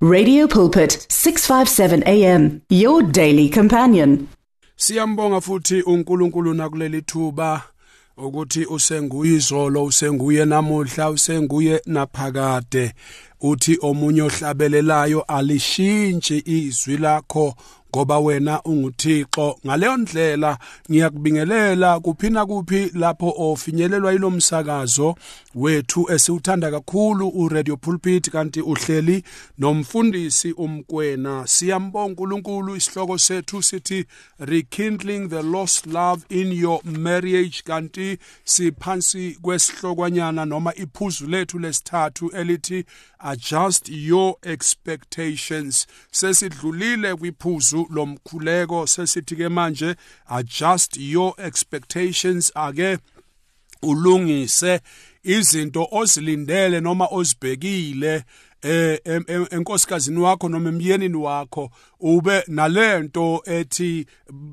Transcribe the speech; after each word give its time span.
Radio 0.00 0.46
Pulpit 0.46 1.06
657 1.08 2.04
AM 2.06 2.62
your 2.68 3.02
daily 3.02 3.48
companion. 3.48 4.28
Siyambonga 4.76 5.40
futhi 5.40 5.82
uNkulunkulu 5.82 6.54
nakuleli 6.54 7.02
thuba 7.02 7.62
ukuthi 8.16 8.64
usenguye 8.66 9.34
izolo 9.34 9.84
usenguye 9.84 10.44
namuhla 10.44 11.10
usenguye 11.10 11.82
naphakade 11.86 12.94
uthi 13.40 13.78
omunye 13.82 14.22
ohlabelelayo 14.22 15.22
alishintshi 15.22 16.42
izwi 16.46 16.96
lakho 16.96 17.54
ngoba 17.90 18.18
wena 18.18 18.62
unguThixo. 18.62 19.58
Ngaleyo 19.66 19.96
ndlela 19.96 20.58
ngiyakubingelela 20.90 22.00
kuphina 22.00 22.46
kuphi 22.46 22.90
lapho 22.94 23.34
ofinyelelwa 23.38 24.14
ilomsakazo 24.14 25.14
wethu 25.54 26.12
esiwuthanda 26.12 26.70
kakhulu 26.70 27.28
uRadio 27.28 27.76
Pulpit 27.76 28.30
kanti 28.30 28.60
uhleli 28.60 29.22
nomfundisi 29.58 30.52
umkwena. 30.52 31.46
Siyambonga 31.46 32.08
uNkulunkulu 32.08 32.76
isihloko 32.76 33.18
sethu 33.18 33.62
sithi 33.62 34.04
rekindling 34.38 35.28
the 35.28 35.42
lost 35.42 35.86
love 35.86 36.24
in 36.28 36.52
your 36.52 36.80
marriage. 36.84 37.62
Kanti 37.64 38.18
siphansi 38.44 39.38
kwesihlokwana 39.42 40.44
noma 40.44 40.74
iphuzu 40.74 41.26
lethu 41.26 41.58
lesithathu 41.58 42.30
elithi 42.30 42.84
adjust 43.18 43.88
your 43.88 44.36
expectations. 44.42 45.86
Sesidlulile 46.10 47.14
kwiphuzu 47.16 47.77
lomkhuleko 47.90 48.86
sesithi 48.86 49.36
ke 49.36 49.48
manje 49.48 49.94
adjust 50.38 50.96
your 50.96 51.34
expectations 51.38 52.52
ake 52.54 52.98
ulungise 53.82 54.80
izinto 55.24 55.88
ozilindele 55.90 56.80
noma 56.80 57.06
ozibhekile. 57.10 58.24
Eh 58.62 58.98
enkosikazini 59.50 60.18
wakho 60.20 60.48
noma 60.48 60.68
emyenini 60.68 61.16
wakho 61.16 61.70
ube 62.00 62.42
nalento 62.48 63.42
ethi 63.44 64.06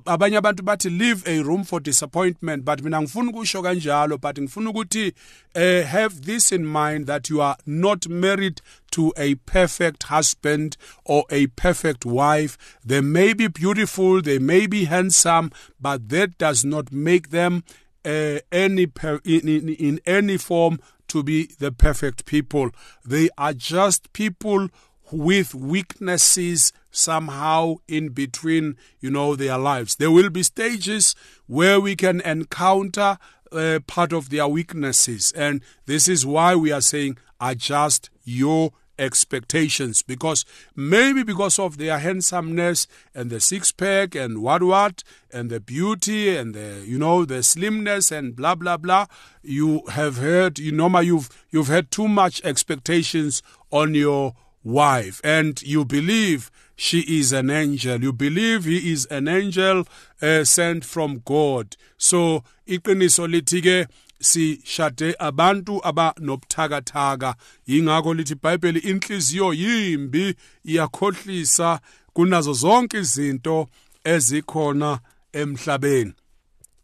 abanye 0.06 0.38
abantu 0.38 0.64
bathi 0.64 0.90
leave 0.90 1.24
a 1.26 1.42
room 1.44 1.64
for 1.64 1.80
disappointment. 1.80 2.64
But 2.64 2.84
mina 2.84 3.02
ngifuna 3.02 3.32
ukusho 3.32 3.62
kanjalo 3.62 4.18
but 4.22 4.38
ngifuna 4.40 4.70
ukuthi 4.70 5.14
uh, 5.56 5.88
have 5.88 6.22
this 6.22 6.52
in 6.52 6.66
mind 6.66 7.08
that 7.08 7.30
you 7.30 7.42
are 7.42 7.58
not 7.66 8.08
married 8.08 8.62
to 8.92 9.14
a 9.18 9.36
perfect 9.36 10.04
husband 10.04 10.78
or 11.04 11.26
a 11.30 11.48
perfect 11.48 12.06
wife. 12.06 12.58
They 12.86 13.02
may 13.02 13.34
be 13.34 13.48
beautiful 13.48 14.22
they 14.22 14.40
may 14.40 14.68
be 14.68 14.86
handsome 14.86 15.52
but 15.82 16.10
that 16.10 16.38
does 16.38 16.64
not 16.64 16.92
make 16.92 17.30
them 17.30 17.64
uh, 18.06 18.40
any 18.52 18.86
per, 18.86 19.20
in, 19.26 19.48
in, 19.48 19.70
in 19.70 20.00
any 20.06 20.38
form 20.38 20.80
to 21.08 21.24
be 21.24 21.48
the 21.60 21.72
perfect 21.72 22.26
people. 22.26 22.72
They 23.06 23.30
are 23.38 23.54
just 23.54 24.12
people 24.14 24.70
with 25.12 25.54
weaknesses 25.54 26.74
somehow 26.92 27.76
in 27.88 28.10
between, 28.10 28.78
you 29.00 29.12
know, 29.12 29.36
their 29.36 29.58
lives. 29.58 29.96
There 29.96 30.12
will 30.12 30.30
be 30.30 30.44
stages 30.44 31.16
where 31.48 31.80
we 31.80 31.96
can 31.96 32.22
encounter 32.22 33.18
uh, 33.52 33.80
part 33.88 34.14
of 34.14 34.30
their 34.30 34.48
weaknesses. 34.48 35.32
And 35.36 35.62
this 35.86 36.08
is 36.08 36.26
why 36.26 36.56
we 36.56 36.72
are 36.72 36.82
saying 36.82 37.18
adjust 37.40 38.10
your 38.24 38.72
expectations. 38.98 40.02
Because 40.02 40.46
maybe 40.76 41.24
because 41.24 41.60
of 41.60 41.78
their 41.78 42.00
handsomeness 42.00 42.88
and 43.14 43.30
the 43.30 43.40
six 43.40 43.72
pack 43.72 44.16
and 44.16 44.42
what 44.42 44.64
what 44.64 45.04
and 45.32 45.50
the 45.50 45.60
beauty 45.60 46.36
and 46.36 46.54
the 46.54 46.84
you 46.86 46.98
know 46.98 47.26
the 47.26 47.44
slimness 47.44 48.12
and 48.12 48.36
blah 48.36 48.56
blah 48.56 48.78
blah 48.78 49.06
you 49.42 49.82
have 49.90 50.18
heard 50.18 50.58
you 50.60 50.72
know 50.72 51.00
you've 51.00 51.30
you've 51.50 51.68
had 51.68 51.92
too 51.92 52.08
much 52.08 52.42
expectations 52.44 53.42
on 53.72 53.94
your 53.94 54.34
wife. 54.66 55.22
And 55.24 55.62
you 55.62 55.86
believe 55.86 56.52
she 56.76 57.02
is 57.20 57.32
an 57.32 57.50
angel. 57.50 58.02
You 58.02 58.12
believe 58.12 58.66
he 58.66 58.92
is 58.92 59.06
an 59.06 59.28
angel 59.28 59.88
uh, 60.22 60.44
sent 60.44 60.84
from 60.84 61.22
god. 61.24 61.78
So 61.98 62.44
iqiniso 62.68 63.28
lithi 63.32 63.88
sishade 64.20 65.16
abantu 65.20 65.82
abanobuthakathaka. 65.84 67.36
Ingakho 67.68 68.14
lithi 68.14 68.34
iBhayibheli 68.34 68.80
inhliziyo 68.80 69.54
yimbi 69.54 70.36
iyakhohlisa 70.66 71.80
kunazo 72.14 72.54
zonke 72.54 72.98
izinto 72.98 73.68
ezikhona 74.04 75.00
emhlabeni. 75.34 76.14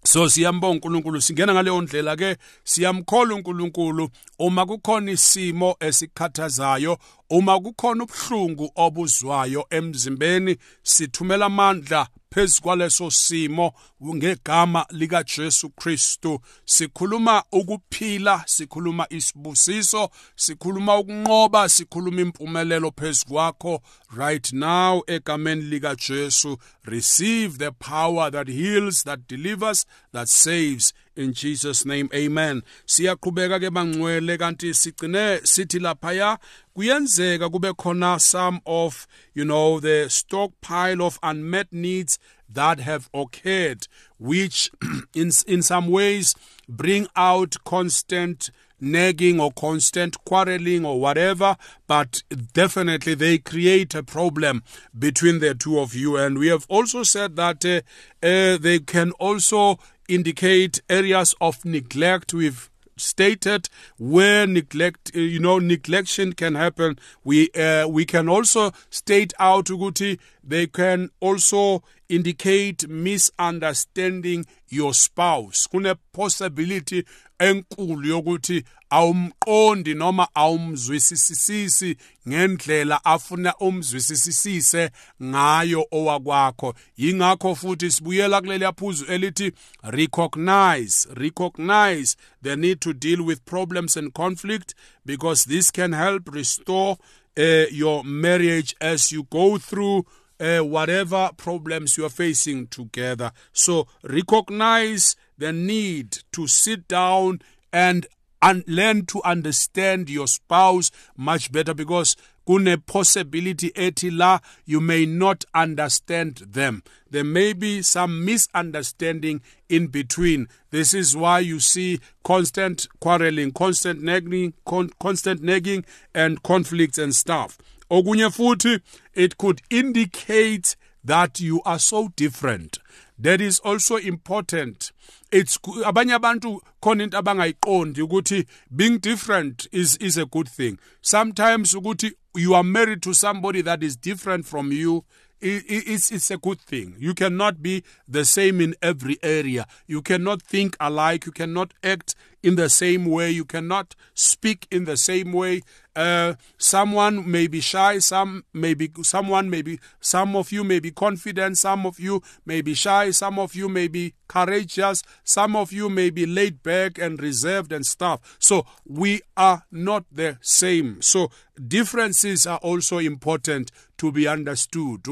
So 0.03 0.30
siyambonga 0.30 0.74
uNkulunkulu 0.74 1.22
singena 1.22 1.53
ngaleyo 1.53 1.81
ndlela 1.81 2.16
ke 2.16 2.38
siyamkhola 2.64 3.36
uNkulunkulu. 3.36 4.09
Uma 4.40 4.66
kukhona 4.66 5.12
isimo 5.12 5.75
esikhathazayo 5.80 6.98
uma 7.30 7.59
kukhona 7.59 8.03
ubhlungu 8.03 8.72
obuzwayo 8.75 9.66
emzimbeni 9.69 10.58
sithumela 10.84 11.46
amandla 11.46 12.08
phezu 12.34 12.62
kwaleso 12.62 13.12
simo 13.12 13.74
ngegama 14.16 14.86
lika 14.90 15.24
Jesu 15.24 15.69
Kristu. 15.69 16.40
Sikhuluma 16.66 17.44
ukuphila 17.52 18.44
sikhuluma 18.46 19.08
isibusiso 19.09 20.09
sikhuluma 20.36 20.97
ukunqoba 20.97 21.69
sikhuluma 21.69 22.22
impumelelo 22.22 22.92
phezu 22.92 23.25
kwakho. 23.25 23.81
Right 24.18 24.53
now 24.53 25.02
egameni 25.08 25.62
lika 25.62 25.96
Jesu 25.96 26.58
receive 26.86 27.58
the 27.58 27.72
power 27.72 28.31
that 28.31 28.48
heals 28.48 29.03
that 29.03 29.28
delivers 29.28 29.86
that 30.13 30.28
saves 30.28 30.94
in 31.21 31.33
Jesus 31.33 31.85
name 31.85 32.09
amen 32.13 32.61
siyaqhubeka 32.85 33.59
ke 33.59 33.69
bangcwele 33.71 34.37
kanti 34.37 34.73
sigcine 34.73 35.39
sithi 35.43 35.79
laphaya 35.79 36.37
kuyenzeka 36.75 37.49
kube 37.49 37.73
khona 37.73 38.19
some 38.19 38.59
of 38.65 39.07
you 39.33 39.45
know 39.45 39.79
the 39.79 40.09
stockpile 40.09 41.01
of 41.01 41.19
unmet 41.23 41.67
needs 41.71 42.19
that 42.49 42.79
have 42.79 43.09
occurred 43.13 43.87
which 44.19 44.71
in 45.15 45.31
in 45.47 45.61
some 45.61 45.87
ways 45.87 46.35
bring 46.67 47.07
out 47.15 47.55
constant 47.63 48.51
nagging 48.81 49.39
or 49.39 49.51
constant 49.51 50.17
quarreling 50.25 50.83
or 50.83 50.99
whatever, 50.99 51.55
but 51.88 52.23
definitely 52.53 53.13
they 53.13 53.38
create 53.38 53.93
a 53.93 54.03
problem 54.03 54.63
between 54.97 55.39
the 55.39 55.53
two 55.53 55.79
of 55.79 55.93
you. 55.93 56.17
And 56.17 56.38
we 56.38 56.47
have 56.47 56.65
also 56.67 57.03
said 57.03 57.35
that 57.35 57.63
uh, 57.63 57.81
uh, 58.25 58.57
they 58.57 58.79
can 58.79 59.11
also 59.13 59.77
indicate 60.13 60.81
areas 60.89 61.33
of 61.39 61.63
neglect. 61.63 62.33
We've 62.33 62.69
stated 62.97 63.69
where 63.97 64.45
neglect 64.45 65.16
you 65.16 65.39
know 65.39 65.59
neglection 65.59 66.35
can 66.35 66.53
happen 66.55 66.99
we 67.23 67.49
uh, 67.51 67.88
we 67.88 68.05
can 68.05 68.29
also 68.29 68.71
state 68.91 69.33
out 69.39 69.66
ukuthi 69.66 70.19
they 70.44 70.67
can 70.67 71.09
also 71.19 71.81
indicate 72.11 72.88
misunderstanding 72.88 74.45
your 74.69 74.94
spouse. 74.94 75.67
Kune 75.67 75.95
possibility 76.11 77.03
enkulu 77.39 78.07
yokuthi 78.07 78.63
awumqondi 78.89 79.94
noma 79.94 80.27
awumzwisisisi 80.35 81.95
ngendlela 82.27 83.05
afuna 83.05 83.55
umzwisisise 83.57 84.89
ngayo 85.23 85.85
owakwakho. 85.91 86.73
Yingakho 86.97 87.55
futhi 87.55 87.91
sibuyela 87.91 88.41
kuleli 88.41 88.63
yaphuzu 88.63 89.05
elithi 89.05 89.51
recognize 89.83 91.07
recognize 91.13 92.17
the 92.41 92.55
need 92.55 92.79
to 92.81 92.94
deal 92.94 93.21
with 93.21 93.45
problems 93.45 93.97
and 93.97 94.13
conflict 94.13 94.75
because 95.05 95.45
this 95.45 95.71
can 95.71 95.94
help 95.94 96.29
restore 96.33 96.97
uh, 97.38 97.66
your 97.71 98.03
marriage 98.03 98.75
as 98.81 99.11
you 99.11 99.23
go 99.23 99.57
through 99.57 100.05
uh, 100.41 100.59
whatever 100.59 101.29
problems 101.38 101.97
you 101.97 102.06
are 102.06 102.09
facing 102.09 102.68
together. 102.68 103.31
So 103.53 103.88
recognize 104.03 105.16
the 105.38 105.53
need 105.53 106.19
to 106.34 106.47
sit 106.47 106.88
down 106.88 107.41
and 107.72 108.07
and 108.41 108.63
learn 108.68 109.06
to 109.06 109.22
understand 109.24 110.09
your 110.09 110.28
spouse 110.28 110.90
much 111.16 111.51
better 111.51 111.75
because 111.75 112.16
kune 112.47 112.75
possibility 112.88 113.69
ethi 113.72 114.10
la 114.12 114.39
you 114.65 114.81
may 114.81 115.06
not 115.06 115.45
understand 115.54 116.38
them. 116.38 116.81
There 117.07 117.24
may 117.24 117.54
be 117.54 117.83
some 117.83 118.25
misunderstanding 118.25 119.42
in 119.69 119.88
between. 119.88 120.48
This 120.71 120.95
is 120.95 121.15
why 121.15 121.39
you 121.39 121.60
see 121.60 122.00
constant 122.24 122.88
quarreling 123.00 123.51
constant 123.51 124.01
nagging 124.01 124.54
con 124.65 124.89
constant 125.00 125.44
nagging 125.44 125.86
and 126.15 126.42
conflicts 126.42 126.98
and 126.98 127.15
stuff 127.15 127.60
okunye 127.91 128.29
futhi 128.29 128.79
it 129.13 129.38
could 129.38 129.61
indicate 129.69 130.75
that 131.05 131.39
you 131.39 131.61
are 131.65 131.79
so 131.79 132.09
different 132.15 132.79
that 133.19 133.41
is 133.41 133.59
also 133.59 133.97
important 133.97 134.91
it's 135.31 135.57
abanye 135.85 136.13
abantu 136.13 136.61
khona 136.81 137.03
into 137.03 137.17
abangayiqondi 137.17 138.01
ukuthi 138.01 138.45
being 138.75 138.97
different 138.97 139.67
is 139.71 139.97
is 139.99 140.17
a 140.17 140.25
good 140.25 140.47
thing 140.49 140.77
sometimes 141.01 141.75
ukuthi 141.75 142.11
you 142.35 142.55
are 142.55 142.63
married 142.63 143.01
to 143.01 143.13
somebody 143.13 143.61
that 143.61 143.83
is 143.83 143.97
different 143.97 144.45
from 144.45 144.71
you 144.71 145.03
it's, 145.41 146.11
it's 146.11 146.29
a 146.29 146.38
good 146.38 146.61
thing. 146.61 146.95
You 146.99 147.13
cannot 147.13 147.61
be 147.61 147.83
the 148.07 148.25
same 148.25 148.61
in 148.61 148.75
every 148.81 149.17
area. 149.23 149.65
You 149.88 150.01
cannot 150.01 150.41
think 150.41 150.77
alike. 150.79 151.25
You 151.25 151.31
cannot 151.31 151.73
act 151.83 152.15
in 152.43 152.55
the 152.55 152.69
same 152.69 153.05
way. 153.05 153.31
You 153.31 153.45
cannot 153.45 153.95
speak 154.13 154.67
in 154.71 154.85
the 154.85 154.97
same 154.97 155.31
way. 155.31 155.61
Uh, 155.93 156.35
someone 156.57 157.29
may 157.29 157.47
be 157.47 157.59
shy. 157.59 157.99
Some 157.99 158.45
may 158.53 158.73
be 158.73 158.89
someone 159.03 159.49
may 159.49 159.61
be. 159.61 159.79
Some 159.99 160.35
of 160.35 160.51
you 160.51 160.63
may 160.63 160.79
be 160.79 160.91
confident. 160.91 161.57
Some 161.57 161.85
of 161.85 161.99
you 161.99 162.21
may 162.45 162.61
be 162.61 162.73
shy. 162.73 163.11
Some 163.11 163.38
of 163.39 163.55
you 163.55 163.67
may 163.67 163.88
be 163.88 164.13
courageous. 164.27 165.03
Some 165.23 165.55
of 165.55 165.73
you 165.73 165.89
may 165.89 166.09
be 166.09 166.25
laid 166.25 166.63
back 166.63 166.97
and 166.97 167.21
reserved 167.21 167.73
and 167.73 167.85
stuff. 167.85 168.38
So 168.39 168.65
we 168.85 169.21
are 169.35 169.65
not 169.69 170.05
the 170.09 170.38
same. 170.41 171.01
So 171.01 171.29
differences 171.67 172.47
are 172.47 172.59
also 172.59 172.97
important 172.97 173.71
to 173.97 174.11
be 174.11 174.27
understood 174.27 175.05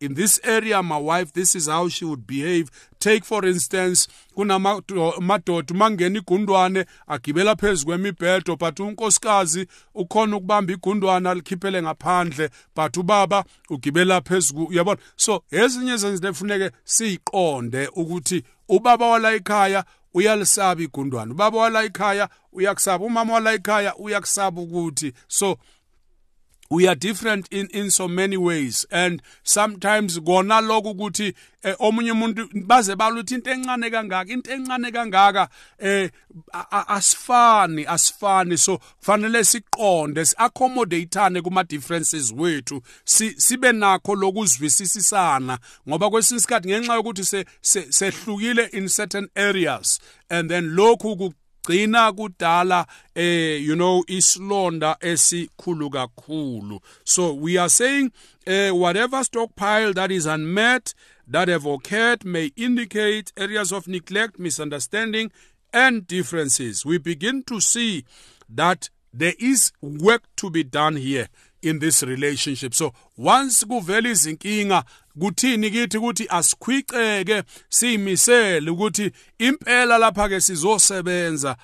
in 0.00 0.12
this 0.14 0.38
area 0.44 0.82
my 0.82 0.98
wife 0.98 1.32
this 1.32 1.54
is 1.54 1.66
how 1.66 1.88
she 1.88 2.04
would 2.04 2.26
behave 2.26 2.70
take 2.98 3.24
for 3.24 3.46
instance 3.46 4.08
kunamadoda 4.34 5.74
mangena 5.74 6.18
igundwane 6.18 6.84
agibela 7.06 7.56
phezu 7.56 7.86
kwemibhedo 7.86 8.56
but 8.56 8.80
unkosikazi 8.80 9.66
ukhona 9.94 10.36
ukubamba 10.36 10.72
igundwana 10.72 11.34
likhiphele 11.34 11.82
ngaphandle 11.82 12.50
but 12.76 12.96
ubaba 12.96 13.44
ugibela 13.70 14.20
phezu 14.20 14.64
uyabona? 14.64 15.00
So 15.16 15.42
ezinye 15.50 15.96
zezinto 15.96 16.28
efuneke 16.28 16.70
siyiqonde 16.84 17.88
ukuthi 17.94 18.42
ubaba 18.68 19.06
wala 19.06 19.34
ekhaya 19.34 19.84
uyalisaba 20.14 20.82
igundwane 20.82 21.32
ubaba 21.32 21.58
wala 21.58 21.84
ekhaya 21.84 22.28
uyakusaba 22.52 23.04
umama 23.04 23.32
wala 23.34 23.52
ekhaya 23.52 23.96
uyakusaba 23.96 24.60
ukuthi 24.60 25.12
so 25.28 25.58
we 26.70 26.86
are 26.86 26.94
different 26.94 27.48
in 27.50 27.68
in 27.72 27.90
so 27.90 28.08
many 28.08 28.36
ways. 28.36 28.86
And 28.90 29.22
sometimes 29.42 30.18
kona 30.18 30.60
lokho 30.60 30.94
ukuthi 30.94 31.34
eh, 31.62 31.74
omunye 31.78 32.12
umuntu 32.12 32.48
baze 32.66 32.94
baluthi 32.96 33.34
into 33.34 33.50
encane 33.50 33.90
kangaka 33.90 34.30
into 34.30 34.50
encane 34.50 34.92
kangaka. 34.92 35.48
Eh 35.78 36.10
asifani 36.88 37.86
asifani. 37.86 38.58
So 38.58 38.78
kufanele 38.78 39.44
siqonde 39.44 40.24
siaccommodateane 40.24 41.42
kuma 41.42 41.64
differences 41.64 42.32
wethu 42.32 42.82
sibe 43.04 43.72
nakho 43.72 44.14
lokuzwisisana 44.14 45.58
ngoba 45.88 46.10
kwesinye 46.10 46.38
isikhathi 46.38 46.68
ngenxa 46.68 46.94
yokuthi 46.94 47.44
sehlukile 47.90 48.64
in 48.72 48.88
certain 48.88 49.28
areas 49.34 50.00
and 50.30 50.50
then 50.50 50.74
lokhu 50.74 51.32
gcina 51.68 52.12
kudala 52.12 52.86
eh 53.14 53.60
you 53.62 53.76
know 53.76 54.04
isilonda 54.06 54.96
esikhulu 55.00 55.90
kakhulu. 55.90 56.80
So 57.04 57.34
we 57.34 57.58
are 57.58 57.68
saying 57.68 58.12
uh, 58.46 58.70
whatever 58.70 59.22
stockpile 59.24 59.92
that 59.92 60.10
is 60.10 60.26
unmet 60.26 60.94
that 61.26 61.48
have 61.48 61.66
occurred 61.66 62.24
may 62.24 62.52
indicate 62.56 63.32
areas 63.36 63.72
of 63.72 63.86
neglect 63.86 64.38
misunderstanding 64.38 65.30
and 65.72 66.06
differences. 66.06 66.86
We 66.86 66.98
begin 66.98 67.42
to 67.44 67.60
see 67.60 68.04
that 68.48 68.88
there 69.12 69.34
is 69.38 69.72
work 69.82 70.22
to 70.36 70.50
be 70.50 70.64
done 70.64 70.96
here 70.96 71.28
in 71.62 71.78
this 71.78 72.02
relationship. 72.02 72.74
So 72.74 72.92
once 73.16 73.64
kuvela 73.64 74.08
izinkinga 74.08 74.84
kuthini 75.18 75.70
kithi 75.70 75.98
ukuthi 75.98 76.26
asikhwiceke 76.28 77.42
siyimisele 77.68 78.70
ukuthi 78.70 79.10
impela 79.38 79.98
lapha 79.98 80.28
ke 80.28 80.40
sizosebenza 80.40 81.56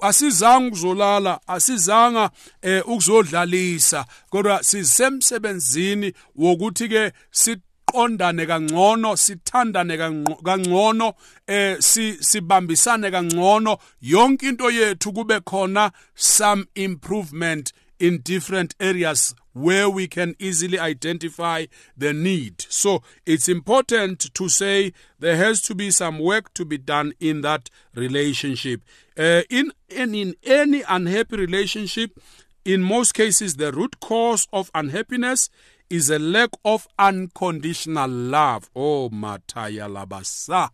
asizanga 0.00 0.66
ukuzolala 0.68 1.40
asizanga 1.46 2.30
eh, 2.62 2.88
ukuzodlalisa 2.88 4.06
kodwa 4.30 4.64
sisemsebenzini 4.64 6.12
wokuthi 6.36 6.88
ke 6.88 7.12
siqondane 7.30 8.46
kangcono 8.46 9.16
sithandane 9.16 9.96
kangcono 10.44 11.14
eh 11.46 11.76
sibambisane 12.20 13.10
kangcono. 13.10 13.78
Yonke 14.02 14.48
into 14.48 14.70
yethu 14.70 15.12
kube 15.12 15.40
khona 15.40 15.92
some 16.14 16.64
improvement 16.74 17.72
in 17.98 18.18
different 18.18 18.74
areas 18.80 19.34
where 19.52 19.88
we 19.88 20.06
can 20.06 20.34
easily 20.38 20.78
identify 20.78 21.64
the 21.96 22.12
need. 22.12 22.60
So 22.68 23.02
it's 23.24 23.48
important 23.48 24.34
to 24.34 24.48
say 24.48 24.92
there 25.18 25.36
has 25.36 25.62
to 25.62 25.74
be 25.74 25.90
some 25.90 26.18
work 26.18 26.52
to 26.54 26.64
be 26.64 26.76
done 26.76 27.14
in 27.20 27.40
that 27.40 27.70
relationship. 27.94 28.82
Uh, 29.18 29.42
in, 29.48 29.72
in, 29.88 30.14
in 30.14 30.34
any 30.44 30.82
unhappy 30.86 31.36
relationship, 31.36 32.18
in 32.66 32.82
most 32.82 33.14
cases, 33.14 33.56
the 33.56 33.72
root 33.72 33.98
cause 34.00 34.46
of 34.52 34.70
unhappiness 34.74 35.48
is 35.88 36.10
a 36.10 36.18
lack 36.18 36.50
of 36.64 36.86
unconditional 36.98 38.10
love. 38.10 38.68
Oh, 38.74 39.08
Mataya 39.08 39.88
Labasa. 39.88 40.70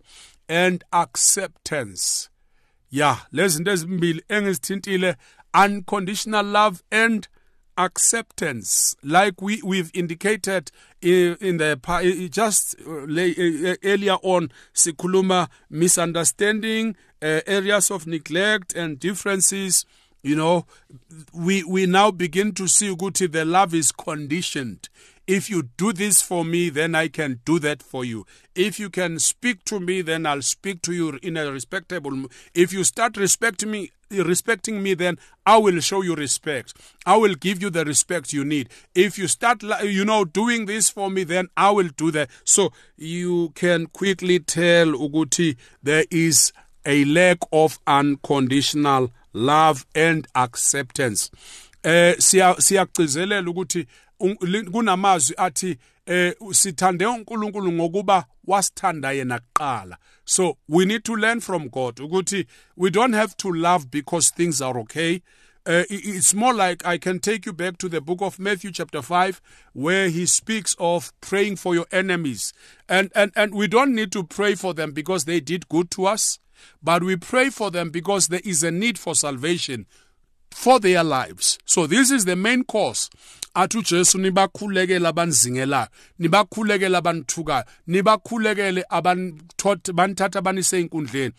And 0.49 0.83
acceptance. 0.93 2.31
Yeah, 2.91 3.19
lezi 3.33 3.63
ezimbili 3.69 4.23
engizithintile 4.29 5.17
unconditional 5.55 6.45
love 6.45 6.83
and 6.91 7.29
acceptance 7.79 8.95
like 9.03 9.41
we 9.41 9.61
we've 9.63 9.91
indicated 9.95 10.71
in, 11.01 11.37
in 11.41 11.57
the 11.57 12.29
just 12.31 12.77
uh, 12.87 13.03
uh, 13.03 13.75
earlier 13.83 14.17
on 14.23 14.51
sikuluma 14.75 15.49
misunderstanding 15.71 16.95
uh, 17.23 17.41
areas 17.47 17.91
of 17.91 18.07
neglect 18.07 18.75
and 18.75 18.99
differences. 18.99 19.87
You 20.23 20.37
know 20.37 20.67
we 21.33 21.65
we 21.65 21.87
now 21.87 22.11
begin 22.11 22.53
to 22.53 22.69
see 22.69 22.89
ukuthi 22.89 23.31
the 23.31 23.45
love 23.45 23.75
is 23.75 23.91
conditioned 23.91 24.89
if 25.27 25.49
you 25.49 25.65
do 25.77 25.93
this 25.93 26.21
for 26.21 26.45
me, 26.45 26.69
then 26.69 26.95
I 26.95 27.09
can 27.09 27.41
do 27.45 27.59
that 27.61 27.83
for 27.83 28.05
you. 28.05 28.27
If 28.55 28.81
you 28.81 28.91
can 28.91 29.19
speak 29.19 29.65
to 29.67 29.79
me, 29.79 30.03
then 30.03 30.27
I'll 30.27 30.43
speak 30.43 30.83
to 30.83 30.93
you 30.93 31.19
in 31.23 31.37
a 31.37 31.51
respectable. 31.51 32.27
If 32.55 32.73
you 32.73 32.85
start 32.85 33.17
respecting 33.17 33.71
me, 33.71 33.93
respecting 34.11 34.83
me, 34.83 34.95
then 34.95 35.19
I 35.47 35.59
will 35.59 35.81
show 35.81 36.03
you 36.03 36.15
respect. 36.15 36.75
I 37.07 37.17
will 37.17 37.35
give 37.35 37.63
you 37.63 37.71
the 37.71 37.85
respect 37.85 38.33
you 38.33 38.45
need. 38.45 38.69
If 38.95 39.19
you 39.19 39.29
start, 39.29 39.63
you 39.85 40.05
know, 40.05 40.25
doing 40.25 40.67
this 40.67 40.91
for 40.91 41.11
me, 41.11 41.25
then 41.25 41.49
I 41.57 41.71
will 41.71 41.89
do 41.97 42.11
that. 42.11 42.31
So 42.45 42.73
you 42.97 43.51
can 43.55 43.87
quickly 43.87 44.41
tell 44.41 44.89
Uguti 44.89 45.57
there 45.83 46.05
is 46.11 46.53
a 46.85 47.05
lack 47.05 47.39
of 47.53 47.79
unconditional 47.87 49.13
love 49.33 49.87
and 49.95 50.27
acceptance. 50.35 51.31
Eh 51.85 52.15
siyagcizelela 52.19 53.43
kunamazwi 54.73 55.35
athi 55.39 55.79
eh 56.07 56.35
sithande 56.51 57.07
uNkulunkulu 57.07 57.73
ngokuba 57.73 58.25
wasithanda 58.47 59.13
yena 59.13 59.39
kuqala. 59.39 59.97
So 60.25 60.59
we 60.69 60.85
need 60.85 61.05
to 61.05 61.17
learn 61.17 61.41
from 61.41 61.69
God 61.69 61.97
ukuthi 61.97 62.47
we 62.77 62.91
don't 62.91 63.15
have 63.15 63.37
to 63.39 63.53
love 63.53 63.91
because 63.91 64.31
things 64.31 64.61
are 64.61 64.79
okay. 64.81 65.23
Uh, 65.65 65.85
it's 65.89 66.35
more 66.35 66.53
like 66.53 66.85
I 66.85 66.99
can 66.99 67.21
take 67.21 67.47
you 67.47 67.53
back 67.53 67.79
to 67.79 67.89
the 67.89 68.01
book 68.01 68.21
of 68.21 68.41
Matthew, 68.41 68.73
chapter 68.73 69.01
5, 69.01 69.41
where 69.75 70.09
he 70.09 70.27
speaks 70.27 70.75
of 70.81 71.13
praying 71.21 71.55
for 71.55 71.73
your 71.73 71.87
enemies. 71.93 72.53
And, 72.89 73.13
and, 73.15 73.31
and 73.37 73.55
we 73.55 73.69
don't 73.69 73.95
need 73.95 74.11
to 74.11 74.25
pray 74.25 74.57
for 74.57 74.75
them 74.75 74.91
because 74.91 75.25
they 75.25 75.39
did 75.39 75.69
good 75.69 75.89
to 75.93 76.07
us, 76.07 76.41
but 76.83 77.05
we 77.05 77.15
pray 77.15 77.49
for 77.51 77.71
them 77.71 77.91
because 77.91 78.27
there 78.27 78.41
is 78.45 78.65
a 78.65 78.73
need 78.73 78.99
for 78.99 79.15
salvation 79.15 79.87
for 80.55 80.81
their 80.81 81.05
lives. 81.05 81.59
So, 81.65 81.87
this 81.87 82.11
is 82.11 82.25
the 82.25 82.37
main 82.37 82.65
cause 82.65 83.11
athi 83.55 83.79
uJesu 83.79 84.19
nibakhulekele 84.19 85.09
abanizingelayo 85.09 85.89
nibakhulekele 86.19 86.97
abanithukayo 86.97 87.65
nibakhulekele 87.87 88.85
abanithatha 88.89 90.39
abanise 90.39 90.81
enkundleni 90.81 91.35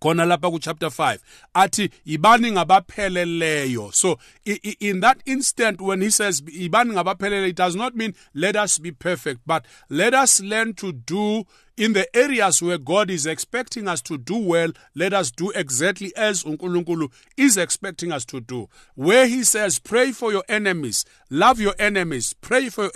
khona 0.00 0.24
lapha 0.24 0.50
ku-chapter 0.50 0.88
5 0.88 1.18
athi 1.54 1.90
yibani 2.06 2.50
ngabapheleleyo 2.52 3.92
so 3.92 4.18
in 4.80 5.00
that 5.00 5.18
instant 5.26 5.80
when 5.80 6.00
he 6.00 6.10
says 6.10 6.42
yibani 6.42 6.92
ngabapheleleyo 6.92 7.48
it 7.48 7.56
does 7.56 7.76
not 7.76 7.94
mean 7.94 8.14
let 8.34 8.56
us 8.56 8.78
be 8.78 8.92
perfect 8.92 9.40
but 9.46 9.64
let 9.88 10.14
us 10.14 10.40
learn 10.40 10.74
to 10.74 10.92
do 10.92 11.44
in 11.76 11.92
the 11.92 12.16
areas 12.16 12.62
where 12.62 12.78
God 12.78 13.10
is 13.10 13.26
expecting 13.26 13.88
us 13.88 14.00
to 14.02 14.16
do 14.16 14.36
well, 14.36 14.70
let 14.94 15.12
us 15.12 15.30
do 15.30 15.50
exactly 15.50 16.14
as 16.16 16.44
uNkulunkulu 16.44 17.10
is 17.36 17.56
expecting 17.56 18.12
us 18.12 18.24
to 18.26 18.40
do. 18.40 18.68
Where 18.94 19.26
he 19.26 19.42
says, 19.42 19.78
pray 19.78 20.12
for 20.12 20.30
your 20.30 20.44
enemies, 20.48 21.04
love 21.30 21.60
your 21.60 21.74
enemies, 21.78 22.32
pray 22.40 22.68
for 22.68 22.90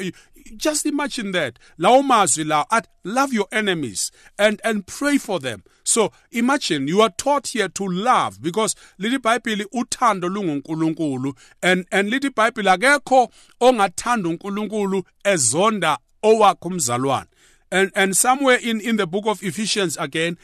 just 0.56 0.86
imagine 0.86 1.32
that. 1.32 1.58
Lawo 1.78 2.02
mazwi 2.02 2.50
at 2.70 2.88
love 3.04 3.32
your 3.32 3.46
enemies 3.52 4.10
and 4.38 4.60
and 4.64 4.86
pray 4.86 5.18
for 5.18 5.40
them. 5.40 5.62
So 5.84 6.12
imagine 6.32 6.86
you 6.86 7.00
are 7.00 7.10
taught 7.10 7.48
here 7.48 7.68
to 7.68 7.86
love 7.86 8.42
because 8.42 8.74
lithi 9.00 9.22
Bible 9.22 9.64
uthando 9.74 10.28
lunguNkulunkulu 10.28 11.36
and 11.62 11.86
and 11.90 12.10
Bible 12.34 12.64
akekho 12.64 13.30
ongathanda 13.60 14.28
uNkulunkulu 14.28 15.02
ezonda 15.24 15.98
owakho 16.22 16.68
umzalwane. 16.68 17.26
And 17.70 17.90
and 17.94 18.16
somewhere 18.16 18.56
in 18.56 18.80
in 18.80 18.96
the 18.96 19.06
book 19.06 19.26
of 19.26 19.42
Ephesians 19.42 19.96
again 19.98 20.36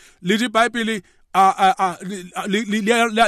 Bible 0.50 1.00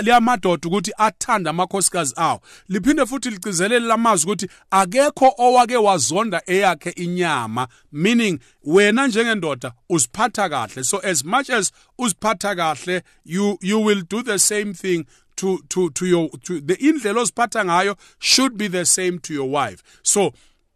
liyamadoda 0.03 0.69
ukuthi 0.69 0.93
athanda 0.99 1.51
amakhosikazi 1.51 2.15
awo. 2.17 2.41
Liphinde 2.69 3.07
futhi 3.07 3.31
ligcizelele 3.31 3.87
lamazwi 3.87 4.33
ukuthi 4.33 4.49
akekho 4.71 5.35
owake 5.39 5.77
wazonda 5.77 6.43
eyakhe 6.47 6.91
inyama. 6.91 7.69
Meaning 7.93 8.39
wena 8.65 9.07
njengendoda 9.07 9.73
uziphatha 9.89 10.49
kahle. 10.49 10.85
So 10.85 10.99
as 10.99 11.25
much 11.25 11.51
as 11.51 11.73
uziphatha 11.99 12.57
kahle 12.57 13.03
you 13.25 13.59
you 13.61 13.81
will 13.81 14.03
do 14.03 14.23
the 14.23 14.39
same 14.39 14.75
thing 14.75 15.07
to 15.37 15.59
to 15.69 15.91
to 15.91 16.07
your 16.07 16.31
to 16.43 16.61
the 16.61 16.75
indlela 16.75 17.21
oziphatha 17.21 17.65
ngayo 17.65 17.97
should 18.19 18.57
be 18.57 18.69
the 18.69 18.85
same 18.85 19.19
to 19.19 19.35
your 19.35 19.49
wife. 19.49 19.83
So 20.03 20.33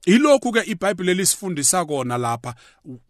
ilokhu 0.06 0.52
ke 0.52 0.60
iBhayibheli 0.60 1.14
lisifundisa 1.14 1.84
kona 1.84 2.18
lapha 2.18 2.54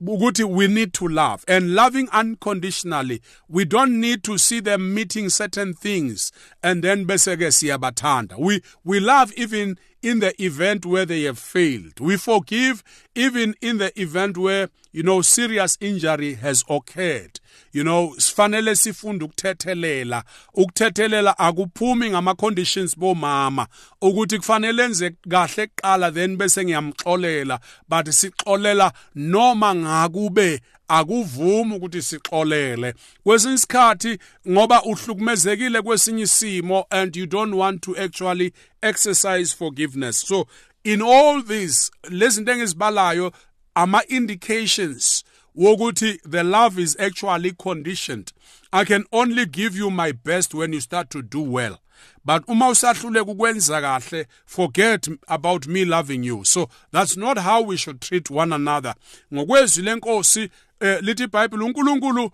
ukuthi 0.07 0.45
we 0.45 0.69
need 0.69 0.93
to 0.93 1.09
love 1.09 1.45
and 1.47 1.71
loving 1.71 2.09
unconditionally 2.21 3.21
we 3.49 3.65
don't 3.65 3.93
need 3.93 4.23
to 4.23 4.39
see 4.39 4.61
them 4.61 4.95
meeting 4.95 5.31
certain 5.31 5.75
things 5.75 6.33
and 6.63 6.83
then 6.85 7.05
bese 7.05 7.37
ke 7.37 7.53
siyabathanda. 7.53 8.39
We 8.39 8.63
we 8.85 9.01
love 9.01 9.33
even 9.37 9.77
in 10.03 10.21
the 10.21 10.43
event 10.43 10.87
where 10.87 11.07
they 11.07 11.23
have 11.23 11.39
failed. 11.39 12.01
We 12.01 12.17
forgive 12.17 12.83
even 13.15 13.55
in 13.61 13.79
the 13.79 13.93
event 14.01 14.37
where 14.39 14.69
you 14.93 15.03
know 15.03 15.23
serious 15.23 15.77
injury 15.81 16.35
has 16.35 16.65
occurred. 16.69 17.41
You 17.73 17.85
know 17.85 18.15
sifanele 18.19 18.77
sifunde 18.77 19.25
ukuthethelela. 19.25 20.25
Ukuthethelela 20.55 21.39
akuphumi 21.39 22.11
ngama 22.11 22.35
conditions 22.35 22.95
bomama. 22.95 23.67
Ukuthi 24.03 24.39
kufanele 24.39 24.85
enze 24.85 25.11
kahle 25.29 25.67
kuqala 25.67 26.15
then 26.15 26.37
bese 26.37 26.65
ngiyamxolela. 26.65 27.61
But 27.89 28.07
sixolela 28.07 28.93
noma 29.15 29.75
ngakube 29.75 30.61
akuvumi 30.91 31.75
ukuthi 31.75 32.03
sixolele. 32.03 32.95
Kwesinye 33.25 33.55
isikhathi 33.55 34.19
ngoba 34.49 34.83
uhlukumezekile 34.83 35.83
kwesinye 35.83 36.23
isimo 36.23 36.85
and 36.91 37.17
you 37.17 37.27
don't 37.27 37.55
want 37.55 37.83
to 37.83 37.97
actually 37.97 38.53
exercise 38.83 39.57
forgiveness. 39.57 40.21
So 40.21 40.47
in 40.85 41.03
all 41.03 41.43
this 41.43 41.91
lezinto 42.11 42.53
engizibalayo 42.53 43.33
ama 43.75 44.03
indications 44.09 45.25
wokuthi 45.57 46.19
the 46.31 46.45
love 46.45 46.83
is 46.83 46.97
actually 47.01 47.53
conditioned. 47.53 48.33
I 48.73 48.85
can 48.85 49.05
only 49.13 49.47
give 49.47 49.77
you 49.77 49.91
my 49.91 50.13
best 50.13 50.55
when 50.55 50.73
you 50.73 50.81
start 50.81 51.11
to 51.11 51.23
do 51.23 51.41
well. 51.41 51.79
But 52.25 52.45
uma 52.49 52.69
usahluleka 52.69 53.31
ukwenza 53.31 53.81
kahle 53.81 54.27
forget 54.47 55.09
about 55.29 55.67
me 55.67 55.85
loving 55.85 56.25
you. 56.25 56.45
So 56.45 56.69
that's 56.91 57.17
not 57.17 57.39
how 57.39 57.63
we 57.63 57.77
should 57.77 58.01
treat 58.01 58.31
one 58.31 58.53
another. 58.53 58.95
Ngokwezwi 59.33 59.83
lenkosi 59.83 60.51
eh, 60.81 60.99
lithi 61.01 61.23
iBhayibheli 61.23 61.65
uNkulunkulu 61.65 62.31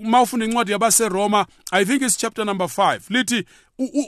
uma 0.00 0.22
ufunda 0.22 0.46
incwadi 0.46 0.72
yabaseRoma 0.72 1.46
i 1.70 1.84
think 1.84 2.02
it's 2.02 2.18
chapter 2.18 2.44
number 2.44 2.66
5 2.66 3.00
lithi 3.08 3.44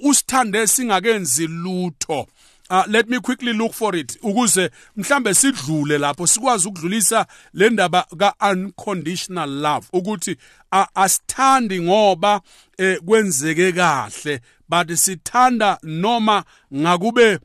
usithande 0.03 0.67
singakenzi 0.67 1.47
lutho. 1.47 2.27
Uh, 2.69 2.83
let 2.89 3.09
me 3.09 3.21
quickly 3.21 3.53
look 3.53 3.73
for 3.73 3.97
it 3.97 4.19
ukuze 4.23 4.71
mhlambe 4.97 5.35
sidlule 5.35 5.99
lapho 5.99 6.27
sikwazi 6.27 6.69
ukudlulisa 6.69 7.27
le 7.55 7.71
ndaba 7.71 8.07
ka 8.19 8.35
unconditional 8.53 9.51
love 9.51 9.87
ukuthi 9.93 10.37
asithandi 10.95 11.81
ngoba 11.81 12.41
eh, 12.79 13.01
kwenzeke 13.05 13.73
kahle 13.73 14.41
but 14.69 14.95
sithanda 14.95 15.79
noma 15.83 16.45
ngakube 16.75 17.39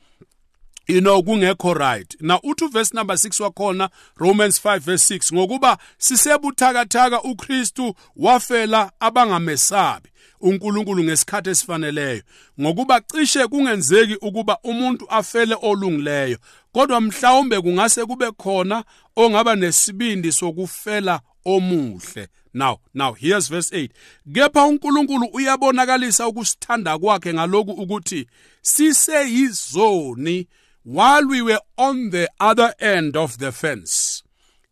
you 0.86 1.00
know 1.00 1.22
kungekho 1.22 1.74
right. 1.74 2.16
Now 2.20 2.40
uthi 2.44 2.68
verse 2.72 2.94
number 2.94 3.14
6 3.14 3.40
wakhona 3.40 3.90
Romans 4.16 4.58
5 4.58 4.80
verse 4.80 5.14
6 5.14 5.34
ngokuba 5.34 5.78
sisebuthakathaka 5.98 7.22
uKristu 7.22 7.94
wafela 8.16 8.92
abangamesabi 9.00 10.08
uNkulunkulu 10.40 11.04
ngesikhathi 11.04 11.50
esifaneleyo. 11.50 12.22
Ngokuba 12.60 13.00
cishe 13.00 13.46
kungenzeki 13.46 14.14
ukuba 14.14 14.58
umuntu 14.62 15.06
afele 15.10 15.56
olungileyo 15.62 16.38
kodwa 16.72 17.00
mhlawumbe 17.00 17.60
kungase 17.60 18.04
kube 18.04 18.30
khona 18.30 18.84
ongaba 19.16 19.56
nesibindi 19.56 20.32
sokufela 20.32 21.20
omuhle. 21.44 22.28
Now 22.54 22.78
now 22.94 23.12
here's 23.12 23.48
verse 23.48 23.76
8 23.76 23.88
kepha 24.34 24.64
uNkulunkulu 24.64 25.26
uyabonakalisa 25.32 26.28
ukusithanda 26.28 26.98
kwakhe 26.98 27.34
ngaloku 27.34 27.70
ukuthi 27.70 28.26
siseyizoni 28.62 30.48
while 30.84 31.26
we 31.26 31.40
were 31.42 31.60
on 31.78 32.10
the 32.10 32.28
other 32.40 32.74
end 32.80 33.16
of 33.16 33.38
the 33.38 33.52
fence 33.52 34.22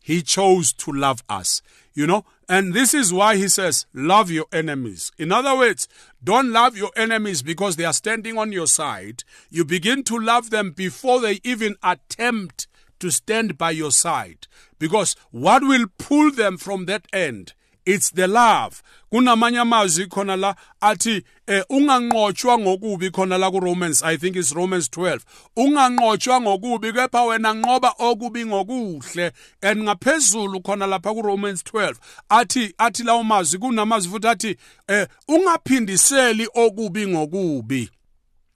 he 0.03 0.21
chose 0.21 0.73
to 0.73 0.91
love 0.91 1.23
us 1.29 1.61
you 1.93 2.07
know? 2.07 2.25
And 2.47 2.73
this 2.73 2.93
is 2.93 3.13
why 3.13 3.37
he 3.37 3.47
says 3.47 3.85
love 3.93 4.29
your 4.29 4.45
enemies. 4.51 5.11
In 5.17 5.31
other 5.31 5.55
words 5.55 5.87
don't 6.23 6.51
love 6.51 6.77
your 6.77 6.91
enemies 6.95 7.41
because 7.41 7.75
they 7.75 7.85
are 7.85 7.93
standing 7.93 8.37
on 8.37 8.51
your 8.51 8.67
side. 8.67 9.23
You 9.49 9.65
begin 9.65 10.03
to 10.03 10.17
love 10.17 10.49
them 10.49 10.71
before 10.71 11.21
they 11.21 11.39
even 11.43 11.75
attempt 11.83 12.67
to 12.99 13.09
stand 13.09 13.57
by 13.57 13.71
your 13.71 13.91
side. 13.91 14.47
Because 14.79 15.15
what 15.31 15.63
will 15.63 15.87
pull 15.97 16.31
them 16.31 16.57
from 16.57 16.85
that 16.85 17.07
end 17.11 17.53
it's 17.91 18.09
the 18.11 18.27
love. 18.27 18.81
Kunamanye 19.11 19.59
amazwi 19.59 20.07
khona 20.07 20.35
la 20.37 20.55
athi 20.81 21.23
eh, 21.47 21.63
unganqotshwa 21.69 22.59
ngokubi 22.59 23.09
khona 23.09 23.37
la 23.37 23.51
kuRomans 23.51 24.03
i 24.03 24.17
think 24.17 24.35
it's 24.35 24.53
Romans 24.53 24.89
12 24.89 25.19
unganqotshwa 25.57 26.41
ngokubi 26.41 26.93
kepha 26.93 27.23
wena 27.23 27.53
nqoba 27.53 27.93
okubi 27.99 28.45
ngokuhle. 28.45 29.31
And 29.61 29.83
ngaphezulu 29.83 30.61
khona 30.61 30.87
lapha 30.87 31.13
kuRomans 31.13 31.63
12 31.63 31.95
athi 32.29 32.73
athi 32.77 33.03
lawo 33.03 33.23
mazwi 33.23 33.59
kunamazwi 33.59 34.11
futhi 34.11 34.27
athi 34.27 34.57
eh, 34.87 35.07
ungaphindiseli 35.27 36.47
okubi 36.55 37.07
ngokubi. 37.07 37.89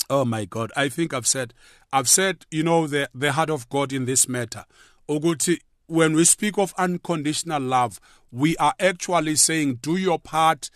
Oh 0.09 0.23
my 0.23 0.45
God, 0.45 0.71
I 0.77 0.87
think 0.89 1.13
I've 1.13 1.25
said, 1.25 1.53
I've 1.91 2.07
said, 2.07 2.45
you 2.51 2.61
know, 2.61 2.85
the, 2.85 3.09
the 3.15 3.31
heart 3.31 3.49
of 3.49 3.67
God 3.69 3.91
in 3.91 4.05
this 4.05 4.29
matter. 4.29 4.63
Ukuthi 5.09 5.59
when 5.87 6.13
we 6.13 6.25
speak 6.25 6.57
of 6.57 6.73
unconditional 6.77 7.61
love, 7.61 7.99
we 8.31 8.57
are 8.57 8.73
actually 8.79 9.35
saying, 9.35 9.75
do 9.75 9.95
your 9.95 10.19
part. 10.19 10.69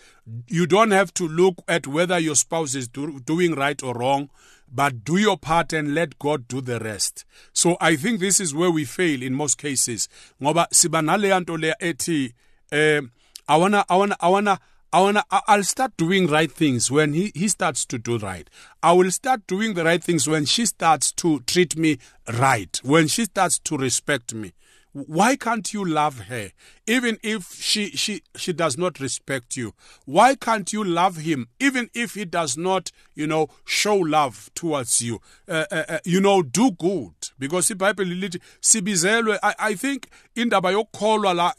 You 0.48 0.66
don't 0.66 0.92
have 0.92 1.14
to 1.16 1.28
look 1.28 1.56
at 1.68 1.88
whether 1.88 2.18
your 2.20 2.36
spouse 2.36 2.76
is 2.76 2.88
do, 2.88 3.20
doing 3.20 3.56
right 3.56 3.82
or 3.84 3.94
wrong, 3.96 4.30
but 4.72 5.04
do 5.04 5.18
your 5.18 5.38
part 5.38 5.74
and 5.74 5.94
let 5.96 6.20
God 6.20 6.48
do 6.48 6.62
the 6.62 6.80
rest. 6.80 7.26
So 7.54 7.76
I 7.82 7.96
think 7.96 8.20
this 8.20 8.40
is 8.40 8.54
where 8.54 8.72
we 8.72 8.86
fail 8.86 9.22
in 9.22 9.34
most 9.34 9.58
cases. 9.58 10.08
Ngoba 10.42 10.68
siba 10.72 11.02
naleyanto 11.02 11.58
leya 11.58 11.74
ethi, 11.82 12.34
eh, 12.72 13.02
I 13.48 13.58
wanna, 13.58 13.84
I 13.90 13.96
wanna, 13.96 14.16
I 14.20 14.30
wanna, 14.30 14.60
I 14.94 15.02
wanna, 15.02 15.24
I'll 15.32 15.64
start 15.64 15.98
doing 15.98 16.28
right 16.28 16.52
things 16.52 16.90
when 16.90 17.14
he, 17.14 17.32
he 17.36 17.48
starts 17.48 17.84
to 17.88 17.98
do 17.98 18.20
right. 18.20 18.48
I 18.82 18.94
will 18.94 19.12
start 19.12 19.48
doing 19.48 19.74
the 19.74 19.84
right 19.84 20.04
things 20.04 20.28
when 20.28 20.46
she 20.46 20.66
starts 20.66 21.12
to 21.14 21.40
treat 21.42 21.76
me 21.76 21.98
right, 22.38 22.80
when 22.84 23.08
she 23.08 23.26
starts 23.26 23.60
to 23.60 23.78
respect 23.78 24.34
me 24.34 24.54
why 24.94 25.36
can't 25.36 25.72
you 25.74 25.86
love 25.86 26.20
her 26.22 26.52
even 26.88 27.20
if 27.22 27.54
she 27.54 27.92
she 27.92 28.22
she 28.36 28.54
does 28.54 28.78
not 28.78 29.00
respect 29.00 29.56
you? 29.56 29.74
Why 30.06 30.36
can't 30.36 30.72
you 30.74 30.84
love 30.84 31.18
him 31.18 31.48
even 31.60 31.90
if 31.94 32.16
he 32.16 32.26
does 32.26 32.58
not 32.58 32.92
you 33.14 33.28
know 33.28 33.50
show 33.66 33.96
love 33.96 34.50
towards 34.56 35.02
you? 35.02 35.22
Uh, 35.48 35.66
uh, 35.72 35.84
uh, 35.90 36.00
you 36.06 36.20
know 36.20 36.42
do 36.42 36.72
good. 36.72 37.14
Because 37.38 37.70
iBhayibheli 37.70 38.20
lithi 38.20 38.40
sibizelwe. 38.62 39.38
I, 39.44 39.76
think 39.76 40.10
indaba 40.36 40.72
yokukholwa 40.72 41.36
la 41.36 41.54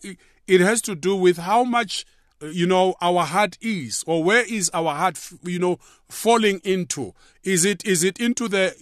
it 0.47 0.61
has 0.61 0.83
to 0.83 0.97
do 0.97 1.15
with 1.15 1.39
how 1.39 1.63
much 1.63 2.05
you 2.43 2.67
know 2.67 2.95
our 3.01 3.25
heart 3.25 3.57
is 3.61 4.03
or 4.07 4.25
where 4.25 4.45
is 4.45 4.71
our 4.75 4.93
heart 4.95 5.21
you 5.45 5.61
know 5.61 5.79
falling 6.09 6.61
into? 6.65 7.15
Is 7.45 7.65
it 7.65 7.85
is 7.85 8.03
it 8.03 8.19
into 8.19 8.49
the 8.49 8.75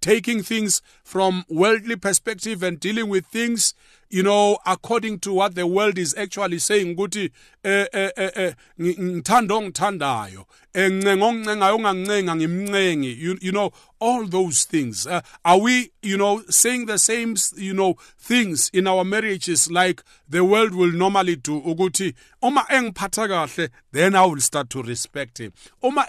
taking 0.00 0.42
things 0.42 0.82
from 1.04 1.44
worldly 1.48 1.96
perspective 1.96 2.62
and 2.62 2.80
dealing 2.80 3.08
with 3.08 3.26
things 3.26 3.74
you 4.10 4.22
know 4.24 4.58
according 4.66 5.18
to 5.20 5.32
what 5.32 5.54
the 5.54 5.66
world 5.66 5.96
is 5.96 6.14
actually 6.18 6.58
saying 6.58 6.96
ukuthi 6.96 7.30
eh 7.64 7.86
eh 7.92 8.10
eh 8.16 8.52
ngithanda 8.78 9.54
ongithandayo. 9.54 10.44
Encenga 10.74 11.24
oncengayo 11.24 11.76
ongancenga 11.78 12.34
ngimncengi 12.36 13.16
you 13.16 13.38
you 13.40 13.52
know 13.52 13.70
all 14.00 14.26
those 14.26 14.64
things. 14.64 15.06
Uh, 15.06 15.20
are 15.44 15.58
we 15.58 15.92
you 16.02 16.16
know 16.16 16.42
saying 16.48 16.86
the 16.86 16.98
same 16.98 17.36
you 17.56 17.72
know 17.72 17.94
things 18.18 18.68
in 18.72 18.86
our 18.86 19.04
marriages 19.04 19.70
like 19.70 20.02
the 20.28 20.44
world 20.44 20.74
will 20.74 20.90
normally 20.92 21.36
do? 21.36 21.60
Ukuthi 21.60 22.14
uma 22.42 22.66
engiphatha 22.68 23.28
kahle 23.28 23.68
then 23.92 24.16
i 24.16 24.24
will 24.26 24.40
start 24.40 24.68
to 24.70 24.82
respect 24.82 25.38
him. 25.38 25.52
Uma 25.84 26.04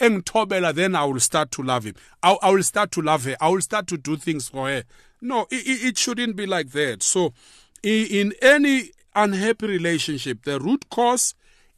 engithobela 0.00 0.74
then 0.74 0.94
i 0.96 1.04
will 1.04 1.20
start 1.20 1.50
to 1.50 1.62
love 1.62 1.84
him. 1.84 1.94
I, 2.22 2.36
I 2.42 2.50
will 2.50 2.62
start 2.62 2.90
to 2.92 3.00
love 3.00 3.24
her. 3.24 3.36
I 3.40 3.48
will 3.48 3.62
start 3.62 3.86
to 3.86 3.96
do 3.96 4.16
things 4.16 4.48
for 4.48 4.68
her 4.68 4.84
no, 5.22 5.46
it, 5.50 5.84
it 5.84 5.98
shouldn't 5.98 6.36
be 6.36 6.46
like 6.46 6.70
that. 6.72 7.02
So, 7.02 7.32
in 7.82 8.32
any 8.42 8.90
unhappy 9.14 9.66
relationship, 9.66 10.44
the 10.44 10.60
root 10.60 10.88
cause 10.90 11.34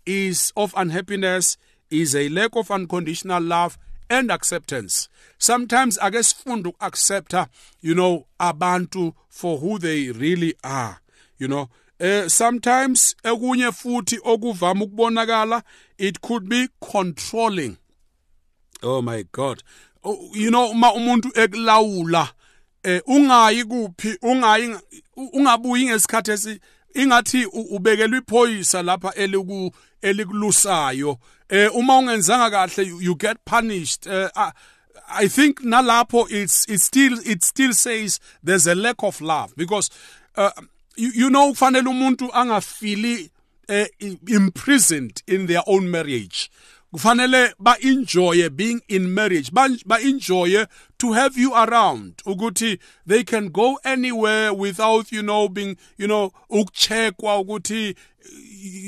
is 0.06 0.52
of 0.56 0.74
unhappiness 0.76 1.56
is 1.90 2.14
a 2.14 2.28
lack 2.28 2.56
of 2.56 2.70
unconditional 2.70 3.42
love 3.42 3.78
and 4.10 4.30
acceptance. 4.30 5.08
Sometimes 5.38 5.98
I 5.98 6.10
guess 6.10 6.32
fun 6.32 6.62
to 6.64 6.72
accept, 6.80 7.34
you 7.80 7.94
know, 7.94 8.26
abantu 8.38 9.14
for 9.28 9.58
who 9.58 9.78
they 9.78 10.10
really 10.10 10.54
are. 10.62 11.00
You 11.38 11.48
know, 11.48 11.70
eh 12.00 12.28
sometimes 12.28 13.14
ekunye 13.22 13.72
futhi 13.72 14.18
okuvama 14.24 14.84
ukubonakala 14.84 15.62
it 15.98 16.20
could 16.20 16.48
be 16.48 16.68
controlling 16.80 17.76
oh 18.82 19.00
my 19.00 19.24
god 19.32 19.62
oh, 20.02 20.30
you 20.34 20.50
know 20.50 20.70
uma 20.70 20.92
umuntu 20.92 21.30
ekulawula 21.34 22.28
eh 22.84 23.00
ungayi 23.06 23.64
kuphi 23.64 24.18
ungayi 24.22 24.76
ungabuyi 25.16 25.86
ngesikhathi 25.86 26.30
esi 26.30 26.60
ingathi 26.94 27.46
ubekelwe 27.46 28.18
iphoyisa 28.18 28.82
lapha 28.82 29.14
eliku 29.14 29.72
elikulusayo. 30.02 31.18
Eh 31.48 31.70
uma 31.74 31.98
ungenzanga 31.98 32.50
kahle 32.50 32.86
you 33.00 33.14
get 33.14 33.36
punished. 33.44 34.06
Uh, 34.06 34.50
I 35.08 35.28
think 35.28 35.60
nalapho 35.60 36.26
it's 36.30 36.66
it 36.68 36.80
still 36.80 37.18
it 37.24 37.42
still 37.44 37.72
says 37.74 38.20
there's 38.42 38.66
a 38.66 38.74
lack 38.74 39.02
of 39.02 39.20
love 39.20 39.54
because 39.56 39.90
uh, 40.36 40.50
you, 40.96 41.10
you 41.14 41.30
know 41.30 41.52
kufanele 41.52 41.88
umuntu 41.88 42.32
angafili 42.32 43.30
uh, 43.68 43.86
imprisoned 44.28 45.22
in 45.26 45.46
their 45.46 45.62
own 45.66 45.88
marriage. 45.88 46.50
Kufanele 46.94 47.54
ba 47.58 47.76
enjoy 47.80 48.48
being 48.50 48.80
in 48.86 49.08
marriage 49.08 49.50
ba, 49.50 49.68
ba 49.84 50.00
enjoy 50.00 50.64
to 50.96 51.12
have 51.12 51.36
you 51.36 51.52
around 51.52 52.14
ukuthi 52.24 52.78
they 53.04 53.24
can 53.24 53.48
go 53.48 53.76
anywhere 53.84 54.52
without 54.52 55.10
you 55.10 55.20
know 55.20 55.48
being 55.48 55.76
you 55.98 56.06
know 56.06 56.30
ukucheckwa 56.48 57.38
ukuthi 57.38 57.96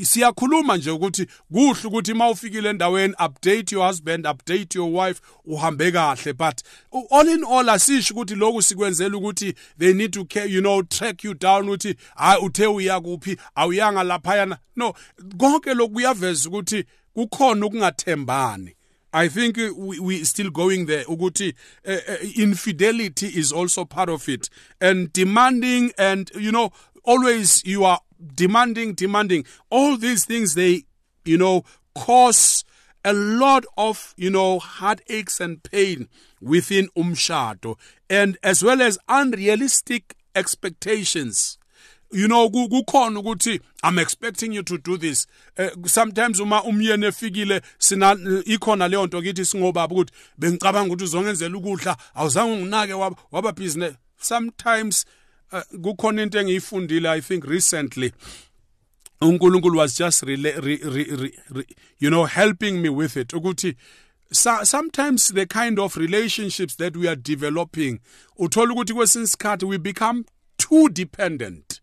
siyakhuluma 0.02 0.76
nje 0.76 0.90
ukuthi 0.90 1.26
kuhle 1.52 1.80
ukuthi 1.84 2.14
mawufikile 2.14 2.70
endaweni 2.70 3.14
update 3.26 3.74
your 3.74 3.86
husband 3.86 4.26
update 4.26 4.78
your 4.78 5.06
wife 5.06 5.20
uhambe 5.44 5.92
kahle. 5.92 6.32
But 6.32 6.62
all 7.10 7.28
in 7.28 7.44
all 7.44 7.68
asisho 7.68 8.14
ukuthi 8.14 8.34
lokhu 8.34 8.62
sikwenzela 8.62 9.16
ukuthi 9.16 9.54
they 9.78 9.92
need 9.92 10.12
to 10.12 10.24
care, 10.24 10.46
you 10.46 10.60
know 10.60 10.82
track 10.82 11.24
you 11.24 11.34
down 11.34 11.68
ukuthi 11.68 11.94
hayi 12.14 12.42
uthe 12.42 12.66
uya 12.66 13.00
kuphi 13.00 13.36
awuyanga 13.54 14.02
laphayana. 14.02 14.58
No 14.76 14.94
konke 15.38 15.74
lokhu 15.74 15.92
kuyaveza 15.92 16.48
ukuthi 16.48 16.84
kukhona 17.16 17.66
ukungathembani. 17.66 18.74
I 19.12 19.28
think 19.28 19.56
we, 19.56 19.98
we 19.98 20.24
still 20.24 20.50
going 20.50 20.84
there 20.84 21.04
ukuthi 21.04 21.54
uh, 21.88 21.96
infidelity 22.36 23.26
is 23.28 23.50
also 23.52 23.86
part 23.86 24.10
of 24.10 24.28
it. 24.28 24.50
And 24.80 25.10
demanding 25.12 25.92
and 25.96 26.30
you 26.38 26.52
know 26.52 26.72
always 27.02 27.64
you 27.64 27.84
are 27.84 28.00
demanding 28.34 28.92
demanding. 28.92 29.46
All 29.70 29.96
these 29.96 30.26
things 30.26 30.54
they 30.54 30.84
you 31.24 31.38
know 31.38 31.64
cause 31.94 32.64
a 33.04 33.14
lot 33.14 33.64
of 33.78 34.12
you 34.18 34.28
know 34.28 34.58
heartaches 34.58 35.40
and 35.40 35.62
pain 35.62 36.08
within 36.42 36.88
umshado. 36.94 37.78
And 38.10 38.36
as 38.42 38.62
well 38.62 38.82
as 38.82 38.98
unrealistic 39.08 40.14
expectations 40.34 41.56
you 42.12 42.26
know 42.26 42.50
kukhona 42.50 43.20
ukuthi 43.20 43.60
i'm 43.82 43.98
expecting 43.98 44.52
you 44.52 44.62
to 44.62 44.78
do 44.78 44.96
this. 44.98 45.26
Uh, 45.58 45.86
sometimes 45.86 46.40
uma 46.40 46.62
umyeni 46.62 47.06
efikile 47.06 47.62
sina 47.78 48.16
ikhona 48.44 48.88
leyo 48.88 49.06
nto 49.06 49.22
kithi 49.22 49.44
singobaba 49.44 49.94
ukuthi 49.94 50.12
bengicabanga 50.38 50.92
ukuthi 50.92 51.04
uzongenzela 51.04 51.56
ukudla 51.56 51.96
awuzange 52.14 52.52
unginake 52.52 52.92
waba, 52.92 53.16
waba 53.32 53.52
business. 53.52 53.94
Sometimes 54.20 55.04
uh, 55.52 55.80
kukhona 55.82 56.22
into 56.22 56.38
engiyifundile 56.38 57.08
i 57.08 57.20
think 57.20 57.44
recently. 57.44 58.12
uNkulunkulu 59.20 59.78
was 59.78 59.96
just 59.98 60.22
re, 60.22 60.36
re, 60.36 60.76
re, 60.76 61.32
re, 61.50 61.64
you 61.98 62.10
know 62.10 62.26
helping 62.26 62.82
me 62.82 62.88
with 62.88 63.16
it. 63.16 63.28
Ukuthi 63.28 63.74
so, 64.32 64.64
sometimes 64.64 65.28
the 65.28 65.46
kind 65.46 65.78
of 65.78 65.96
relationships 65.96 66.74
that 66.76 66.96
we 66.96 67.08
are 67.08 67.16
developing 67.16 68.00
uthola 68.38 68.74
ukuthi 68.74 68.94
kwesinye 68.94 69.24
isikhathi 69.24 69.64
we 69.64 69.78
become 69.78 70.24
too 70.58 70.88
dependent. 70.88 71.80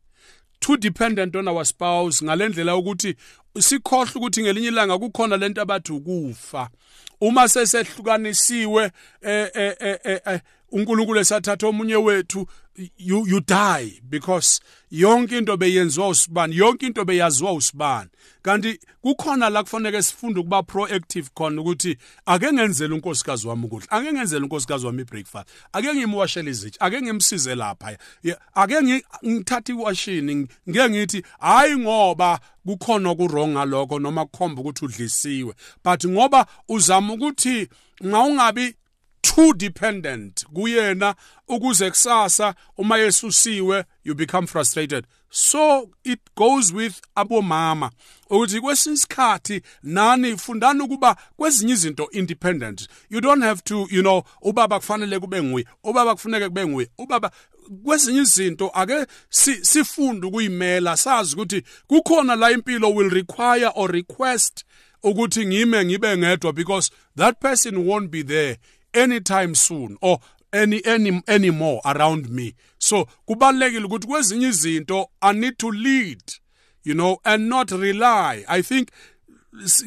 Too 0.64 0.78
dependent 0.78 1.36
on 1.36 1.48
our 1.48 1.66
spouse 1.66 2.26
ngalendlela 2.26 2.76
ukuthi 2.76 3.16
sikhohle 3.60 4.12
ukuthi 4.16 4.42
ngelinye 4.42 4.68
ilanga 4.68 4.98
kukhona 4.98 5.38
lento 5.38 5.62
abathi 5.62 5.92
ukufa. 5.94 6.70
Uma 7.22 7.48
sesehlukanisiwe 7.48 8.92
eh 9.22 9.50
eh 9.54 9.76
eh, 9.80 10.20
eh 10.26 10.40
uNkulunkulu 10.74 11.20
esathatha 11.20 11.68
omunye 11.68 11.96
wethu 11.96 12.48
you 12.98 13.26
you 13.28 13.40
die 13.40 14.02
because 14.10 14.60
yonke 14.92 15.38
into 15.38 15.58
beyenziwa 15.58 16.08
usibani 16.08 16.58
yonke 16.58 16.86
into 16.86 17.06
beyaziwa 17.06 17.54
usibani. 17.54 18.10
Kanti 18.42 18.80
kukhona 19.02 19.50
la 19.50 19.64
kufanele 19.64 20.04
sifunde 20.04 20.40
ukuba 20.40 20.64
proactive 20.64 21.30
khona 21.36 21.62
ukuthi 21.62 21.98
ake 22.26 22.52
ngenzele 22.54 22.94
unkosikazi 22.94 23.48
wami 23.48 23.66
ukudla 23.66 23.92
ake 23.92 24.14
ngenzele 24.14 24.44
unkosikazi 24.44 24.86
wami 24.86 25.02
ibreakfast 25.02 25.48
ake 25.74 25.94
ngimwashele 25.94 26.52
izitsha 26.52 26.82
ake 26.82 27.02
ngimsize 27.02 27.56
lapha. 27.56 27.98
Ake 28.56 28.82
ngithatha 29.26 29.74
iwashini 29.74 30.36
ngeke 30.70 30.90
ngithi 30.90 31.24
hayi 31.40 31.78
ngoba 31.78 32.40
kukhona 32.66 33.16
kurong 33.16 33.48
ngalokho 33.52 34.00
noma 34.00 34.26
kukhomba 34.26 34.62
ukuthi 34.62 34.86
udlisiwe. 34.86 35.54
But 35.84 36.06
ngoba 36.06 36.46
uzama 36.70 37.14
ukuthi 37.14 37.68
ngawungabi 38.06 38.76
too 39.24 39.54
dependent 39.54 40.46
kuyena 40.46 41.16
ukuze 41.48 41.90
kusasa 41.90 42.56
uma 42.78 42.98
yesusiwe 42.98 43.84
you 44.04 44.16
become 44.16 44.48
frustrated. 44.48 45.08
So 45.30 45.90
it 46.04 46.20
goes 46.36 46.74
with 46.74 47.02
abomama. 47.16 47.92
Ukuthi 48.30 48.62
kwesinye 48.62 48.96
isikhathi 48.96 49.62
nani 49.84 50.38
fundani 50.38 50.82
ukuba 50.82 51.16
kwezinye 51.38 51.74
izinto 51.74 52.10
independent. 52.12 52.88
You 53.10 53.22
don't 53.22 53.44
have 53.44 53.64
to 53.64 53.88
you 53.92 54.02
know 54.02 54.24
ubaba 54.42 54.80
kufanele 54.80 55.20
kube 55.20 55.44
nguye 55.44 55.66
ubaba 55.84 56.14
kufuneka 56.14 56.50
kube 56.50 56.68
nguye 56.68 56.90
ubaba 56.98 57.32
kwezinye 57.84 58.22
izinto 58.22 58.72
ake 58.74 59.06
sifunde 59.62 60.28
ukuyimela 60.28 60.98
sazi 60.98 61.36
ukuthi 61.36 61.64
kukhona 61.88 62.36
la 62.36 62.52
impilo 62.52 62.94
will 62.94 63.10
require 63.10 63.72
or 63.76 63.92
request 63.92 64.66
ukuthi 65.04 65.46
ngime 65.46 65.86
ngibe 65.86 66.18
ngedwa 66.18 66.54
because 66.54 66.92
that 67.18 67.40
person 67.40 67.78
won't 67.78 68.10
be 68.10 68.24
there 68.24 68.58
anytime 68.94 69.56
soon 69.56 69.98
or 70.02 70.20
any 70.52 70.82
any 70.86 71.22
anymore 71.28 71.82
around 71.86 72.30
me. 72.30 72.56
So 72.78 73.08
kubalekile 73.26 73.86
ukuthi 73.86 74.08
kwezinye 74.08 74.48
izinto 74.48 75.10
i 75.22 75.34
need 75.34 75.58
to 75.58 75.72
lead 75.72 76.22
you 76.84 76.94
know 76.94 77.20
and 77.26 77.50
not 77.50 77.72
rely. 77.72 78.46
I 78.48 78.62
think 78.62 78.90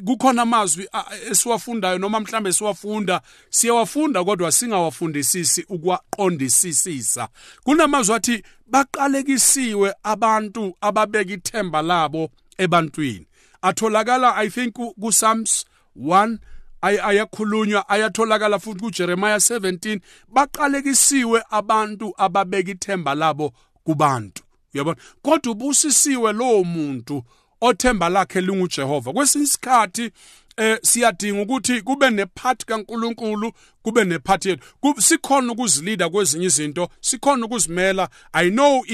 kukhona 0.04 0.42
amazwi 0.42 0.88
esiwafundayo 1.30 1.98
noma 1.98 2.20
mhlambe 2.20 2.52
siwafunda 2.52 3.20
siyawafunda 3.50 4.24
kodwa 4.24 4.52
singawafundisisi 4.52 5.64
ukwaqondisisisa. 5.68 7.28
Kunamazwi 7.64 8.14
athi 8.14 8.42
baqalekisiwe 8.66 9.94
abantu 10.02 10.76
ababeka 10.80 11.32
ithemba 11.32 11.82
labo 11.82 12.30
ebantwini. 12.58 13.26
Atholakala 13.62 14.36
i 14.36 14.50
think 14.50 14.74
ku 14.74 15.10
Psalms 15.10 15.64
1 15.96 16.38
ayakhulunywa 16.86 17.88
ayatholakala 17.88 18.58
futhi 18.58 18.80
kuJeremiah 18.80 19.36
17 19.36 20.00
baqalekisiwe 20.28 21.42
abantu 21.50 22.14
ababeka 22.16 22.70
ithemba 22.70 23.14
labo 23.14 23.52
kubantu. 23.84 24.42
Uyabona? 24.74 24.96
Kodwa 25.22 25.52
ubusisiwe 25.52 26.32
lowo 26.32 26.64
muntu 26.64 27.24
othemba 27.60 28.08
lakhe 28.08 28.40
linguJehova. 28.40 29.12
Kwesinye 29.12 29.44
isikhathi 29.44 30.10
eh 30.56 30.78
siyadinga 30.82 31.42
ukuthi 31.42 31.82
kube 31.82 32.10
nephathi 32.10 32.66
kaNkuluNkulu 32.66 33.52
kube 33.86 34.04
nephathi 34.04 34.48
yethu. 34.48 34.64
Sikhona 34.98 35.52
ukuzilida 35.52 36.08
kwezinye 36.08 36.46
izinto 36.46 36.88
sikhona 37.00 37.46
ukuzimela. 37.46 38.08
I 38.32 38.50
know 38.50 38.84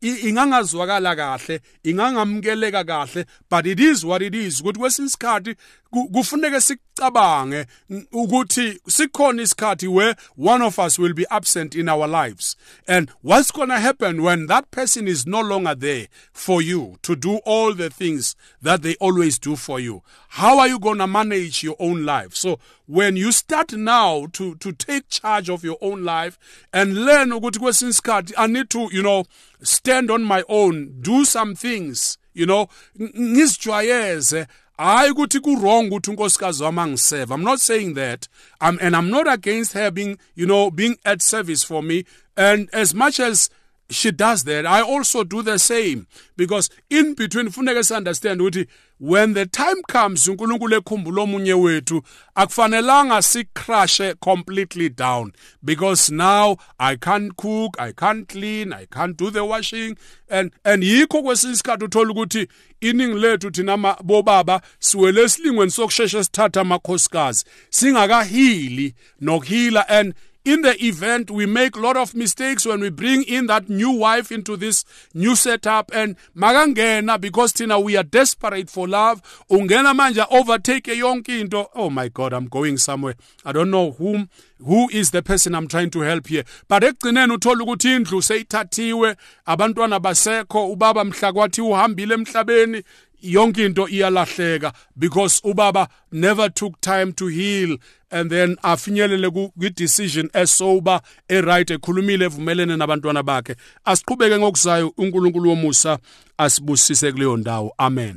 ingangazwakala 0.00 1.16
kahle 1.16 1.60
ingangamukeleka 1.84 2.84
kahle 2.84 3.26
but 3.50 3.66
it 3.66 3.80
is 3.80 4.04
what 4.04 4.22
it 4.22 4.34
is. 4.34 4.60
Ukuthi 4.60 4.78
kwesinye 4.78 5.06
isikhathi 5.06 5.54
kufuneke 5.90 6.60
sicabange 6.60 7.66
ukuthi 8.12 8.80
sikhona 8.88 9.42
isikhathi 9.42 9.88
where 9.88 10.16
one 10.36 10.62
of 10.64 10.78
us 10.78 10.98
will 10.98 11.14
be 11.14 11.26
absent 11.30 11.74
in 11.74 11.88
our 11.88 12.08
lives. 12.08 12.56
And 12.86 13.10
what's 13.22 13.50
going 13.50 13.68
to 13.68 13.78
happen 13.78 14.22
when 14.22 14.46
that 14.46 14.70
person 14.70 15.08
is 15.08 15.26
no 15.26 15.40
longer 15.40 15.74
there 15.74 16.08
for 16.32 16.62
you 16.62 16.96
to 17.02 17.16
do 17.16 17.36
all 17.44 17.74
the 17.74 17.90
things 17.90 18.34
that 18.62 18.82
they 18.82 18.94
always 18.94 19.38
do 19.38 19.56
for 19.56 19.80
you? 19.80 20.02
How 20.28 20.58
are 20.58 20.68
you 20.68 20.78
going 20.78 20.98
to 20.98 21.06
manage 21.06 21.62
your 21.62 21.76
own 21.78 22.04
life? 22.06 22.34
So 22.34 22.58
when 22.88 23.16
you 23.16 23.32
start 23.32 23.72
now 23.72 24.26
to 24.32 24.54
to 24.54 24.72
take 24.72 25.08
charge 25.08 25.50
of 25.50 25.64
your 25.64 25.76
own 25.80 26.04
life 26.04 26.38
and 26.72 26.94
learn 26.94 27.32
ukuthi 27.32 27.58
kwesinye 27.58 27.90
isikhathi 27.90 28.34
i 28.36 28.48
need 28.48 28.68
to 28.68 28.88
you 28.92 29.02
know 29.02 29.24
stand 29.62 30.10
on 30.10 30.24
my 30.24 30.42
own 30.48 30.88
do 31.00 31.24
some 31.24 31.54
things 31.54 32.18
you 32.34 32.46
know 32.46 32.68
ngizijwayeze. 33.00 34.46
Hayi 34.78 35.10
ukuthi 35.10 35.40
ku-wrong 35.40 35.86
ukuthi 35.86 36.10
unkosikazi 36.10 36.62
wami 36.62 36.80
angiseva 36.80 37.34
i'm 37.34 37.44
not 37.44 37.58
saying 37.60 37.94
that. 37.94 38.28
I'm, 38.60 38.78
and 38.80 38.96
i'm 38.96 39.10
not 39.10 39.28
against 39.28 39.72
her 39.72 39.90
being 39.90 40.18
you 40.36 40.46
know 40.46 40.70
being 40.70 40.96
at 41.04 41.22
service 41.22 41.66
for 41.66 41.82
me. 41.82 42.04
And 42.36 42.68
as 42.72 42.94
much 42.94 43.20
as 43.20 43.50
she 43.90 44.10
does 44.10 44.44
that. 44.44 44.66
I 44.66 44.82
also 44.82 45.24
do 45.24 45.42
the 45.42 45.58
same 45.58 46.06
because 46.36 46.68
in 46.90 47.14
between 47.14 47.48
funeke 47.48 47.82
siunderstand 47.82 48.40
ukuthi 48.40 48.66
when 48.98 49.32
the 49.32 49.46
time 49.46 49.82
comes 49.88 50.28
uNkulunkulu 50.28 50.76
ekhumbula 50.76 51.22
omunye 51.22 51.54
wethu 51.54 52.02
akufanelanga 52.34 53.22
sicrashe 53.22 54.14
completely 54.20 54.88
down 54.88 55.32
because 55.64 56.10
now 56.10 56.56
i 56.78 56.96
can't 56.96 57.36
cook 57.36 57.76
i 57.78 57.92
can't 57.92 58.28
clean 58.28 58.72
i 58.72 58.84
can't 58.86 59.16
do 59.16 59.30
the 59.30 59.44
washing. 59.44 59.96
And 60.28 60.52
and 60.64 60.82
yikho 60.82 61.22
kwesinye 61.22 61.52
isikhathi 61.52 61.84
uthola 61.84 62.10
ukuthi 62.10 62.48
iningi 62.80 63.18
lethu 63.18 63.50
thina 63.50 63.96
bobaba 64.02 64.60
siwele 64.78 65.22
esilingweni 65.22 65.70
sokusheshe 65.70 66.24
sithatha 66.24 66.60
amakhosikazi 66.60 67.44
singakahili 67.70 68.94
nokuhila. 69.20 69.88
And 69.88 70.14
in 70.48 70.62
the 70.62 70.82
event 70.82 71.30
we 71.30 71.44
make 71.44 71.76
a 71.76 71.80
lot 71.80 71.96
of 71.96 72.14
mistakes 72.14 72.64
when 72.64 72.80
we 72.80 72.88
bring 72.88 73.22
in 73.24 73.46
that 73.48 73.68
new 73.68 73.90
wife 73.90 74.32
into 74.32 74.56
this 74.56 74.84
new 75.12 75.36
setup 75.36 75.90
and 75.94 76.16
magangena 76.34 77.20
because 77.20 77.52
tina 77.52 77.78
we 77.78 77.98
are 77.98 78.02
desperate 78.02 78.70
for 78.70 78.88
love 78.88 79.20
ungena 79.50 79.94
manja 79.94 80.26
overtake 80.30 80.84
yonke 80.84 81.40
into 81.40 81.66
oh 81.74 81.90
my 81.90 82.08
god 82.08 82.32
i'm 82.32 82.46
going 82.46 82.78
somewhere. 82.78 83.14
I 83.44 83.52
don't 83.52 83.70
know 83.70 83.92
whom 83.92 84.30
who 84.64 84.88
is 84.90 85.10
the 85.10 85.22
person 85.22 85.54
i'm 85.54 85.68
trying 85.68 85.90
to 85.90 86.00
help 86.00 86.26
here. 86.26 86.44
But 86.66 86.82
ekugcineni 86.82 87.32
uthola 87.32 87.64
ukuthi 87.64 87.94
indlu 87.96 88.22
seyithathiwe 88.22 89.16
abantwana 89.46 90.00
basekho 90.00 90.72
ubaba 90.72 91.04
mhla 91.04 91.48
uhambile 91.58 92.14
emhlabeni 92.14 92.82
yonke 93.22 93.64
into 93.64 93.88
iyalahleka 93.88 94.72
because 94.96 95.40
ubaba 95.44 95.88
never 96.12 96.54
took 96.54 96.80
time 96.80 97.12
to 97.12 97.26
heal 97.26 97.78
and 98.10 98.30
then 98.30 98.56
afinyelele 98.62 99.30
kwi-decision 99.30 100.30
esober 100.32 101.00
eright 101.28 101.70
ekhulumile 101.70 102.24
evumelene 102.24 102.76
nabantwana 102.76 103.22
bakhe 103.22 103.56
asiqhubeke 103.84 104.38
ngokuzayo 104.38 104.92
unkulunkulu 104.98 105.50
womusa 105.50 105.98
asibusise 106.38 107.12
kuleyo 107.12 107.36
ndawo 107.36 107.72
amen 107.78 108.16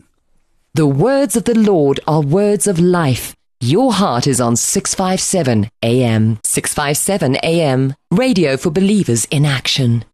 The 0.75 0.87
words 0.87 1.35
of 1.35 1.43
the 1.43 1.53
Lord 1.53 1.99
are 2.07 2.21
words 2.21 2.65
of 2.65 2.79
life. 2.79 3.35
Your 3.59 3.91
heart 3.91 4.25
is 4.25 4.39
on 4.39 4.55
657 4.55 5.69
AM. 5.83 6.37
657 6.43 7.35
AM. 7.43 7.93
Radio 8.09 8.55
for 8.55 8.71
believers 8.71 9.25
in 9.25 9.45
action. 9.45 10.05